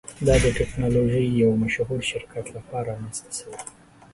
[0.27, 3.59] دا د ټیکنالوژۍ یو مشهور شرکت لخوا رامینځته شوی.